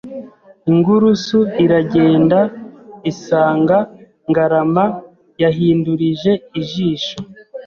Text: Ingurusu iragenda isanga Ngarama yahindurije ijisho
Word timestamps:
Ingurusu 0.71 1.39
iragenda 1.63 2.39
isanga 3.11 3.77
Ngarama 4.29 4.85
yahindurije 5.41 6.31
ijisho 6.59 7.17